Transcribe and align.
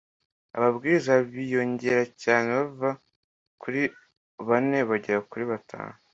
ababwiriza 0.57 1.13
biyongera 1.31 2.03
cyane 2.23 2.49
bava 2.57 2.89
kuri 3.61 3.81
bane 4.47 4.79
bagera 4.89 5.19
kuri 5.29 5.45
batanu 5.51 5.95